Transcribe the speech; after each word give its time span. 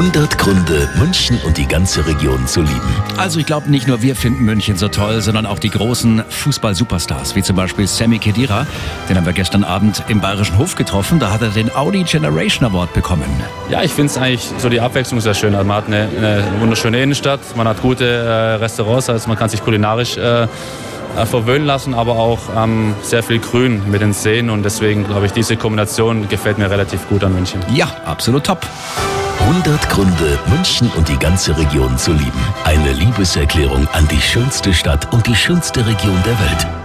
100 0.00 0.38
Gründe, 0.38 0.88
München 0.96 1.38
und 1.44 1.58
die 1.58 1.66
ganze 1.66 2.06
Region 2.06 2.46
zu 2.46 2.62
lieben. 2.62 2.94
Also 3.18 3.38
ich 3.38 3.44
glaube, 3.44 3.70
nicht 3.70 3.86
nur 3.86 4.00
wir 4.00 4.16
finden 4.16 4.46
München 4.46 4.78
so 4.78 4.88
toll, 4.88 5.20
sondern 5.20 5.44
auch 5.44 5.58
die 5.58 5.68
großen 5.68 6.24
Fußball-Superstars, 6.26 7.36
wie 7.36 7.42
zum 7.42 7.54
Beispiel 7.54 7.86
Sammy 7.86 8.18
Kedira. 8.18 8.66
Den 9.10 9.18
haben 9.18 9.26
wir 9.26 9.34
gestern 9.34 9.62
Abend 9.62 10.02
im 10.08 10.22
Bayerischen 10.22 10.56
Hof 10.56 10.74
getroffen. 10.74 11.18
Da 11.18 11.30
hat 11.30 11.42
er 11.42 11.50
den 11.50 11.70
Audi 11.76 12.02
Generation 12.04 12.64
Award 12.64 12.94
bekommen. 12.94 13.26
Ja, 13.68 13.82
ich 13.82 13.92
finde 13.92 14.10
es 14.10 14.16
eigentlich 14.16 14.48
so 14.56 14.70
die 14.70 14.80
Abwechslung 14.80 15.20
sehr 15.20 15.34
schön. 15.34 15.52
Man 15.52 15.70
hat 15.70 15.86
eine, 15.86 16.08
eine 16.16 16.44
wunderschöne 16.60 17.02
Innenstadt, 17.02 17.40
man 17.54 17.68
hat 17.68 17.82
gute 17.82 18.06
äh, 18.06 18.54
Restaurants, 18.54 19.10
also 19.10 19.28
man 19.28 19.36
kann 19.36 19.50
sich 19.50 19.62
kulinarisch 19.62 20.16
äh, 20.16 20.44
äh, 20.44 20.46
verwöhnen 21.26 21.66
lassen, 21.66 21.92
aber 21.92 22.12
auch 22.12 22.38
ähm, 22.56 22.94
sehr 23.02 23.22
viel 23.22 23.38
Grün 23.38 23.82
mit 23.90 24.00
den 24.00 24.14
Seen 24.14 24.48
und 24.48 24.62
deswegen 24.62 25.04
glaube 25.04 25.26
ich, 25.26 25.32
diese 25.32 25.58
Kombination 25.58 26.26
gefällt 26.30 26.56
mir 26.56 26.70
relativ 26.70 27.06
gut 27.10 27.22
an 27.22 27.34
München. 27.34 27.60
Ja, 27.74 27.88
absolut 28.06 28.44
top. 28.44 28.66
100 29.40 29.88
Gründe, 29.88 30.38
München 30.46 30.90
und 30.96 31.08
die 31.08 31.18
ganze 31.18 31.56
Region 31.56 31.96
zu 31.98 32.12
lieben. 32.12 32.44
Eine 32.64 32.92
Liebeserklärung 32.92 33.88
an 33.88 34.06
die 34.08 34.20
schönste 34.20 34.72
Stadt 34.72 35.12
und 35.12 35.26
die 35.26 35.34
schönste 35.34 35.84
Region 35.86 36.22
der 36.24 36.38
Welt. 36.38 36.79